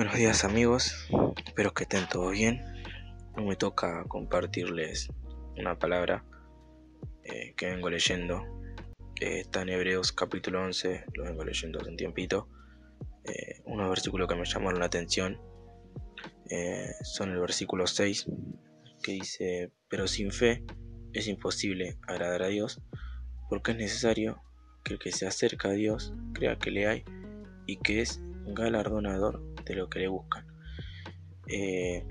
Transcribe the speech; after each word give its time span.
Buenos 0.00 0.16
días 0.16 0.44
amigos, 0.46 0.94
espero 1.44 1.74
que 1.74 1.82
estén 1.82 2.08
todos 2.08 2.32
bien. 2.32 2.64
Hoy 3.36 3.44
me 3.44 3.54
toca 3.54 4.02
compartirles 4.08 5.10
una 5.58 5.78
palabra 5.78 6.24
eh, 7.22 7.52
que 7.54 7.66
vengo 7.66 7.90
leyendo. 7.90 8.42
Eh, 9.20 9.40
está 9.40 9.60
en 9.60 9.68
Hebreos 9.68 10.12
capítulo 10.12 10.62
11, 10.62 11.04
lo 11.12 11.24
vengo 11.24 11.44
leyendo 11.44 11.80
hace 11.80 11.90
un 11.90 11.98
tiempito. 11.98 12.48
Eh, 13.24 13.60
unos 13.66 13.90
versículos 13.90 14.26
que 14.26 14.36
me 14.36 14.46
llamaron 14.46 14.80
la 14.80 14.86
atención 14.86 15.38
son 17.02 17.32
el 17.32 17.40
versículo 17.40 17.86
6, 17.86 18.24
que 19.02 19.12
dice, 19.12 19.70
pero 19.90 20.08
sin 20.08 20.32
fe 20.32 20.64
es 21.12 21.28
imposible 21.28 21.98
agradar 22.08 22.44
a 22.44 22.48
Dios, 22.48 22.80
porque 23.50 23.72
es 23.72 23.76
necesario 23.76 24.40
que 24.82 24.94
el 24.94 24.98
que 24.98 25.12
se 25.12 25.26
acerca 25.26 25.68
a 25.68 25.72
Dios 25.72 26.14
crea 26.32 26.56
que 26.56 26.70
le 26.70 26.86
hay 26.86 27.04
y 27.66 27.76
que 27.76 28.00
es 28.00 28.22
galardonador 28.46 29.49
de 29.64 29.74
lo 29.74 29.88
que 29.88 30.00
le 30.00 30.08
buscan. 30.08 30.46
Eh, 31.46 32.04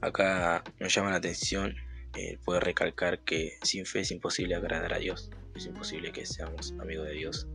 acá 0.00 0.62
me 0.78 0.88
llama 0.88 1.10
la 1.10 1.16
atención 1.16 1.74
eh, 2.16 2.38
poder 2.44 2.62
recalcar 2.62 3.24
que 3.24 3.58
sin 3.62 3.86
fe 3.86 4.00
es 4.00 4.10
imposible 4.10 4.54
agradar 4.54 4.94
a 4.94 4.98
Dios, 4.98 5.30
es 5.54 5.66
imposible 5.66 6.12
que 6.12 6.24
seamos 6.26 6.74
amigos 6.80 7.08
de 7.08 7.14
Dios, 7.14 7.48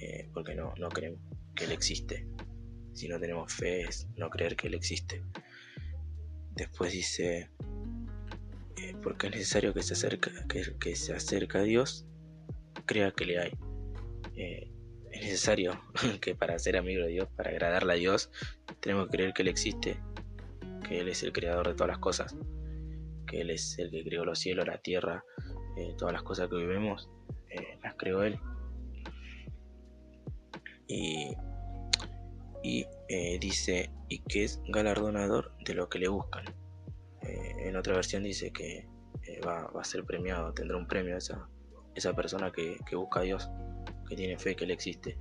eh, 0.00 0.28
porque 0.32 0.54
no, 0.54 0.72
no 0.78 0.88
creemos 0.88 1.20
que 1.54 1.64
Él 1.64 1.72
existe. 1.72 2.26
Si 2.92 3.08
no 3.08 3.18
tenemos 3.18 3.52
fe 3.52 3.82
es 3.82 4.08
no 4.16 4.30
creer 4.30 4.56
que 4.56 4.68
Él 4.68 4.74
existe. 4.74 5.22
Después 6.54 6.92
dice, 6.92 7.50
porque 9.02 9.28
es 9.28 9.32
necesario 9.32 9.72
que 9.72 9.82
se, 9.82 9.94
acerque 9.94 10.30
que, 10.48 10.76
que 10.78 10.96
se 10.96 11.14
acerca 11.14 11.60
a 11.60 11.62
Dios, 11.62 12.06
crea 12.86 13.12
que 13.12 13.24
le 13.24 13.38
hay 13.38 13.52
es 15.12 15.22
necesario 15.22 15.80
que 16.20 16.34
para 16.34 16.58
ser 16.58 16.76
amigo 16.76 17.02
de 17.04 17.08
Dios, 17.08 17.28
para 17.36 17.50
agradarle 17.50 17.92
a 17.92 17.96
Dios, 17.96 18.30
tenemos 18.80 19.06
que 19.06 19.16
creer 19.16 19.32
que 19.32 19.42
Él 19.42 19.48
existe, 19.48 20.00
que 20.88 21.00
Él 21.00 21.08
es 21.08 21.22
el 21.22 21.32
creador 21.32 21.68
de 21.68 21.74
todas 21.74 21.88
las 21.88 21.98
cosas, 21.98 22.36
que 23.26 23.40
Él 23.40 23.50
es 23.50 23.78
el 23.78 23.90
que 23.90 24.04
creó 24.04 24.24
los 24.24 24.38
cielos, 24.38 24.66
la 24.66 24.78
tierra, 24.78 25.24
eh, 25.76 25.94
todas 25.98 26.12
las 26.12 26.22
cosas 26.22 26.48
que 26.48 26.56
vivimos, 26.56 27.10
eh, 27.48 27.78
las 27.82 27.94
creó 27.94 28.22
Él. 28.22 28.38
Y, 30.86 31.36
eh, 33.08 33.38
dice, 33.40 33.90
y 34.08 34.18
que 34.20 34.44
es 34.44 34.60
galardonador 34.68 35.52
de 35.64 35.74
lo 35.74 35.88
que 35.88 35.98
le 35.98 36.08
buscan. 36.08 36.44
en 37.22 37.76
otra 37.76 37.94
versión 37.94 38.24
dice 38.24 38.50
que 38.50 38.88
va, 39.46 39.70
a 39.78 39.84
ser 39.84 40.04
premiado, 40.04 40.52
tendrá 40.52 40.76
un 40.76 40.88
premio 40.88 41.16
esa, 41.16 41.48
esa 41.94 42.14
persona 42.16 42.50
que 42.50 42.96
busca 42.96 43.20
a 43.20 43.22
Dios 43.22 43.48
que 44.10 44.16
tiene 44.16 44.36
fe 44.36 44.56
que 44.56 44.64
Él 44.64 44.72
existe. 44.72 45.16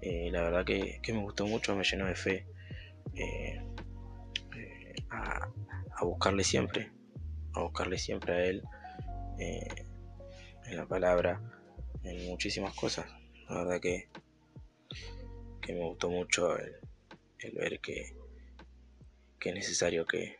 Eh, 0.00 0.30
la 0.32 0.42
verdad 0.42 0.64
que, 0.64 1.00
me 1.08 1.20
gustó 1.20 1.46
mucho, 1.46 1.76
me 1.76 1.84
llenó 1.84 2.06
de 2.06 2.14
fe 2.14 2.46
eh, 3.14 3.60
eh, 4.56 4.94
a, 5.10 5.48
buscarle 6.02 6.42
siempre, 6.42 6.90
a 7.52 7.60
buscarle 7.60 7.98
siempre 7.98 8.32
a 8.32 8.44
Él 8.46 8.62
en 9.38 10.76
la 10.76 10.86
palabra, 10.86 11.40
en 12.02 12.26
muchísimas 12.26 12.74
cosas. 12.74 13.06
La 13.48 13.58
verdad 13.58 13.80
que, 13.80 14.08
que 15.60 15.74
me 15.74 15.84
gustó 15.84 16.10
mucho 16.10 16.58
el, 16.58 16.72
ver 17.52 17.78
que, 17.80 18.16
que 19.38 19.50
es 19.50 19.54
necesario 19.54 20.06
que, 20.06 20.38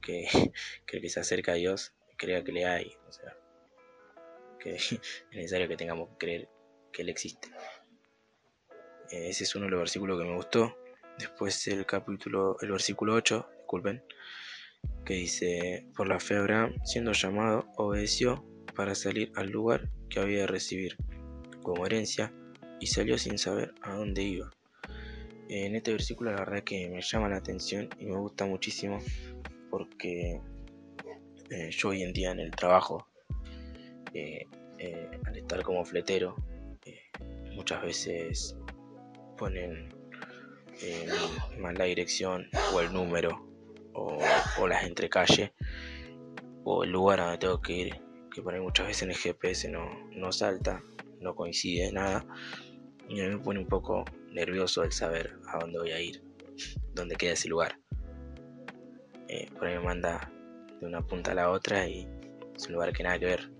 que, 0.00 0.26
que 0.86 0.96
el 0.96 1.02
que 1.02 1.10
se 1.10 1.20
acerca 1.20 1.52
a 1.52 1.56
Dios 1.56 1.92
crea 2.16 2.42
que 2.42 2.52
le 2.52 2.64
hay. 2.64 2.96
es 4.74 5.00
necesario 5.32 5.68
que 5.68 5.76
tengamos 5.76 6.10
que 6.10 6.16
creer 6.18 6.48
que 6.92 7.02
Él 7.02 7.08
existe. 7.08 7.48
Eh, 9.10 9.28
ese 9.28 9.44
es 9.44 9.54
uno 9.54 9.66
de 9.66 9.72
los 9.72 9.80
versículos 9.80 10.18
que 10.18 10.26
me 10.26 10.34
gustó. 10.34 10.76
Después 11.18 11.66
el 11.68 11.86
capítulo, 11.86 12.56
el 12.60 12.72
versículo 12.72 13.14
8, 13.14 13.48
disculpen, 13.58 14.02
que 15.04 15.14
dice, 15.14 15.86
por 15.96 16.08
la 16.08 16.20
fe 16.20 16.36
Abraham, 16.36 16.74
siendo 16.84 17.12
llamado, 17.12 17.66
obedeció 17.76 18.44
para 18.74 18.94
salir 18.94 19.32
al 19.34 19.50
lugar 19.50 19.90
que 20.10 20.20
había 20.20 20.40
de 20.40 20.46
recibir 20.46 20.96
como 21.62 21.86
herencia 21.86 22.32
y 22.80 22.86
salió 22.86 23.16
sin 23.18 23.38
saber 23.38 23.74
a 23.82 23.94
dónde 23.94 24.22
iba. 24.22 24.50
En 25.48 25.76
este 25.76 25.92
versículo 25.92 26.32
la 26.32 26.40
verdad 26.40 26.64
que 26.64 26.88
me 26.88 27.00
llama 27.00 27.28
la 27.28 27.36
atención 27.36 27.88
y 27.98 28.06
me 28.06 28.16
gusta 28.16 28.46
muchísimo 28.46 28.98
porque 29.70 30.40
eh, 31.50 31.70
yo 31.70 31.88
hoy 31.88 32.02
en 32.02 32.12
día 32.12 32.32
en 32.32 32.40
el 32.40 32.50
trabajo 32.50 33.08
eh, 34.12 34.46
al 35.26 35.36
estar 35.36 35.62
como 35.62 35.84
fletero, 35.84 36.36
eh, 36.84 37.10
muchas 37.54 37.82
veces 37.82 38.56
ponen 39.36 39.88
eh, 40.82 41.08
mal 41.58 41.74
la 41.74 41.84
dirección 41.84 42.48
o 42.74 42.80
el 42.80 42.92
número 42.92 43.46
o, 43.92 44.66
las 44.68 44.84
entrecalle 44.84 45.52
o 46.64 46.84
el 46.84 46.90
lugar 46.90 47.20
a 47.20 47.24
donde 47.24 47.38
tengo 47.38 47.60
que 47.60 47.72
ir, 47.72 48.00
que 48.34 48.42
por 48.42 48.54
ahí 48.54 48.60
muchas 48.60 48.86
veces 48.86 49.02
en 49.04 49.10
el 49.10 49.16
GPS 49.16 49.68
no, 49.70 49.88
no 50.10 50.32
salta, 50.32 50.82
no 51.20 51.34
coincide 51.34 51.92
nada, 51.92 52.26
y 53.08 53.20
a 53.20 53.24
mí 53.24 53.36
me 53.36 53.38
pone 53.38 53.60
un 53.60 53.66
poco 53.66 54.04
nervioso 54.32 54.82
el 54.82 54.92
saber 54.92 55.38
a 55.48 55.58
dónde 55.58 55.78
voy 55.78 55.92
a 55.92 56.00
ir, 56.00 56.22
dónde 56.92 57.16
queda 57.16 57.32
ese 57.32 57.48
lugar. 57.48 57.78
por 59.58 59.68
ahí 59.68 59.74
me 59.78 59.84
manda 59.84 60.30
de 60.80 60.86
una 60.86 61.00
punta 61.06 61.30
a 61.32 61.34
la 61.34 61.50
otra 61.50 61.88
y 61.88 62.08
es 62.54 62.66
un 62.66 62.74
lugar 62.74 62.92
que 62.92 63.02
nada 63.02 63.18
que 63.18 63.26
ver 63.26 63.55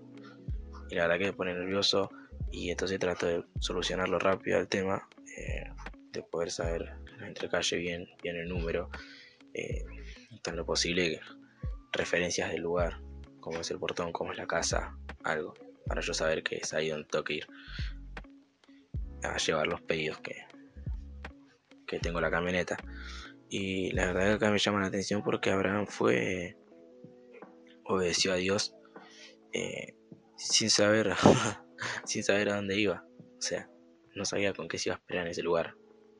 y 0.89 0.95
la 0.95 1.03
verdad 1.03 1.17
que 1.19 1.25
me 1.25 1.33
pone 1.33 1.53
nervioso 1.53 2.09
y 2.51 2.71
entonces 2.71 2.99
trato 2.99 3.25
de 3.25 3.43
solucionarlo 3.59 4.19
rápido 4.19 4.57
al 4.57 4.67
tema, 4.67 5.07
eh, 5.37 5.69
de 6.11 6.23
poder 6.23 6.51
saber 6.51 6.93
entre 7.21 7.49
calle 7.49 7.77
bien, 7.77 8.07
bien 8.21 8.37
el 8.37 8.47
número, 8.47 8.89
eh, 9.53 9.83
lo 10.53 10.65
posible 10.65 11.19
referencias 11.91 12.51
del 12.51 12.61
lugar, 12.61 13.01
como 13.39 13.59
es 13.59 13.71
el 13.71 13.79
portón, 13.79 14.11
como 14.13 14.31
es 14.31 14.37
la 14.37 14.47
casa, 14.47 14.97
algo, 15.23 15.53
para 15.85 16.01
yo 16.01 16.13
saber 16.13 16.43
que 16.43 16.57
es 16.57 16.73
ahí 16.73 16.89
donde 16.89 17.07
tengo 17.09 17.23
que 17.23 17.33
ir 17.35 17.47
a 19.23 19.37
llevar 19.37 19.67
los 19.67 19.81
pedidos 19.81 20.19
que, 20.19 20.35
que 21.85 21.99
tengo 21.99 22.21
la 22.21 22.31
camioneta. 22.31 22.77
Y 23.49 23.91
la 23.91 24.07
verdad 24.07 24.27
que 24.27 24.33
acá 24.33 24.51
me 24.51 24.59
llama 24.59 24.81
la 24.81 24.87
atención 24.87 25.23
porque 25.23 25.49
Abraham 25.49 25.85
fue, 25.87 26.57
obedeció 27.85 28.33
a 28.33 28.35
Dios 28.35 28.75
eh, 29.53 29.96
sin 30.37 30.69
saber, 30.69 31.13
sin 32.05 32.23
saber 32.23 32.49
a 32.49 32.55
dónde 32.55 32.79
iba. 32.79 33.03
O 33.37 33.41
sea, 33.41 33.69
no 34.15 34.25
sabía 34.25 34.53
con 34.53 34.67
qué 34.67 34.77
se 34.77 34.89
iba 34.89 34.95
a 34.95 34.99
esperar 34.99 35.25
en 35.25 35.31
ese 35.31 35.43
lugar. 35.43 35.75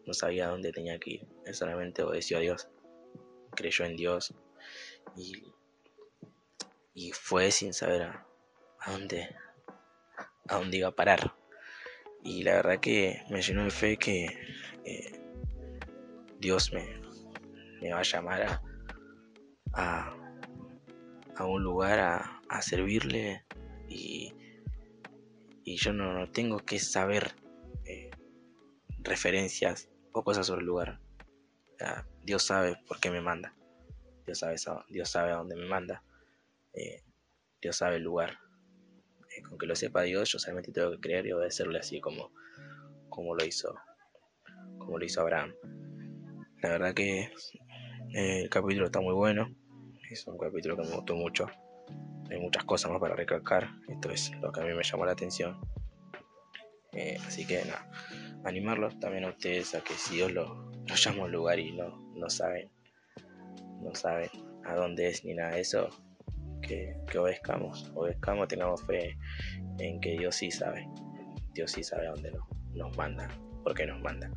No 0.05 0.13
sabía 0.13 0.47
a 0.47 0.51
dónde 0.51 0.71
tenía 0.71 0.99
que 0.99 1.11
ir. 1.11 1.27
Él 1.45 1.53
solamente 1.53 2.03
obedeció 2.03 2.37
a 2.37 2.41
Dios. 2.41 2.67
Creyó 3.55 3.85
en 3.85 3.95
Dios. 3.95 4.33
Y, 5.15 5.53
y 6.93 7.11
fue 7.11 7.51
sin 7.51 7.73
saber 7.73 8.03
a, 8.03 8.27
dónde, 8.87 9.35
a 10.47 10.55
dónde 10.55 10.77
iba 10.77 10.89
a 10.89 10.95
parar. 10.95 11.35
Y 12.23 12.43
la 12.43 12.55
verdad 12.55 12.79
que 12.79 13.21
me 13.29 13.41
llenó 13.41 13.63
de 13.63 13.69
fe 13.69 13.97
que 13.97 14.25
eh, 14.85 15.19
Dios 16.39 16.71
me, 16.73 17.01
me, 17.81 17.93
va 17.93 17.99
a 17.99 18.03
llamar 18.03 18.41
a, 18.43 18.61
a, 19.73 20.15
a 21.35 21.45
un 21.45 21.63
lugar 21.63 21.99
a, 21.99 22.41
a 22.49 22.61
servirle 22.61 23.45
y, 23.87 24.33
yo 25.65 25.93
no, 25.93 26.29
tengo 26.31 26.59
que 26.59 26.79
saber 26.79 27.35
eh, 27.85 28.09
referencias 28.99 29.89
o 30.13 30.23
cosas 30.23 30.47
sobre 30.47 30.61
el 30.61 30.67
lugar. 30.67 30.99
Dios 32.23 32.43
sabe 32.43 32.77
por 32.87 32.99
qué 32.99 33.11
me 33.11 33.21
manda. 33.21 33.53
Dios 34.25 34.39
sabe, 34.39 34.55
Dios 34.89 35.09
sabe 35.09 35.31
a 35.31 35.35
dónde 35.35 35.55
me 35.55 35.65
manda. 35.65 36.03
Eh, 36.73 37.03
Dios 37.61 37.77
sabe 37.77 37.97
el 37.97 38.03
lugar. 38.03 38.39
Eh, 39.35 39.41
con 39.43 39.57
que 39.57 39.65
lo 39.67 39.75
sepa 39.75 40.01
Dios, 40.01 40.31
yo 40.31 40.39
solamente 40.39 40.71
tengo 40.71 40.91
que 40.91 40.99
creer 40.99 41.27
y 41.27 41.33
obedecerle 41.33 41.79
así 41.79 42.01
como, 42.01 42.31
como 43.09 43.35
lo 43.35 43.45
hizo 43.45 43.75
como 44.77 44.97
lo 44.97 45.05
hizo 45.05 45.21
Abraham. 45.21 45.53
La 46.61 46.69
verdad 46.69 46.93
que 46.93 47.29
el 48.13 48.49
capítulo 48.49 48.85
está 48.85 49.01
muy 49.01 49.13
bueno. 49.13 49.53
Es 50.09 50.25
un 50.27 50.37
capítulo 50.37 50.77
que 50.77 50.83
me 50.83 50.95
gustó 50.95 51.15
mucho 51.15 51.47
hay 52.29 52.39
muchas 52.39 52.63
cosas 52.65 52.91
más 52.91 52.99
para 52.99 53.15
recalcar. 53.15 53.69
Esto 53.87 54.11
es 54.11 54.31
lo 54.41 54.51
que 54.51 54.61
a 54.61 54.63
mí 54.63 54.73
me 54.73 54.83
llamó 54.83 55.05
la 55.05 55.13
atención. 55.13 55.59
Eh, 56.93 57.17
así 57.27 57.45
que 57.45 57.63
nada, 57.65 57.89
animarlos 58.43 58.99
también 58.99 59.25
a 59.25 59.29
ustedes 59.29 59.75
a 59.75 59.81
que 59.81 59.93
si 59.93 60.15
Dios 60.15 60.31
lo, 60.31 60.71
llama 60.85 61.23
a 61.23 61.25
un 61.25 61.31
lugar 61.31 61.59
y 61.59 61.73
no, 61.73 61.99
no 62.15 62.29
saben, 62.29 62.71
no 63.81 63.93
saben 63.93 64.29
a 64.65 64.73
dónde 64.73 65.09
es 65.09 65.23
ni 65.23 65.33
nada 65.33 65.51
de 65.51 65.61
eso, 65.61 65.89
que, 66.61 66.97
que 67.09 67.19
obedezcamos, 67.19 67.91
obedezcamos, 67.93 68.47
tengamos 68.47 68.83
fe 68.83 69.17
en 69.79 69.99
que 69.99 70.17
Dios 70.17 70.35
sí 70.35 70.49
sabe, 70.49 70.87
Dios 71.53 71.71
sí 71.71 71.83
sabe 71.83 72.07
a 72.07 72.11
dónde 72.11 72.31
nos, 72.31 72.47
nos 72.73 72.97
manda, 72.97 73.27
por 73.63 73.73
qué 73.73 73.85
nos 73.85 74.01
manda. 74.01 74.31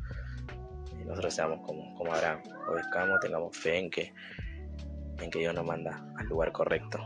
Y 0.99 1.05
nosotros 1.05 1.33
seamos 1.33 1.65
como, 1.65 1.95
como 1.95 2.13
Abraham, 2.13 2.41
obedezcamos, 2.69 3.19
tengamos 3.21 3.57
fe 3.57 3.79
en 3.79 3.89
que, 3.89 4.13
en 5.19 5.31
que 5.31 5.39
Dios 5.39 5.55
nos 5.55 5.65
manda 5.65 6.05
al 6.17 6.27
lugar 6.27 6.51
correcto. 6.51 6.99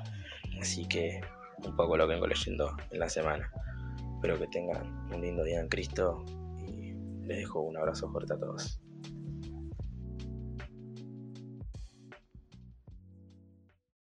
Así 0.60 0.88
que 0.88 1.22
un 1.63 1.75
poco 1.75 1.98
lo 1.98 2.07
vengo 2.07 2.28
leyendo 2.28 2.75
en 2.92 3.00
la 3.00 3.10
semana. 3.10 3.50
Espero 4.16 4.40
que 4.40 4.48
tengan 4.48 5.12
un 5.13 5.22
lindo 5.22 5.44
día 5.44 5.60
en 5.60 5.68
Cristo 5.68 6.24
y 6.68 6.94
les 7.28 7.38
dejo 7.38 7.62
un 7.62 7.78
abrazo 7.78 8.10
fuerte 8.12 8.34
a 8.34 8.38
todos. 8.38 8.80